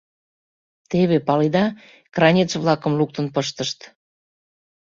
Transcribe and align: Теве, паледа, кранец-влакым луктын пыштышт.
Теве, 0.89 1.17
паледа, 1.27 1.65
кранец-влакым 2.13 2.93
луктын 2.99 3.25
пыштышт. 3.33 3.79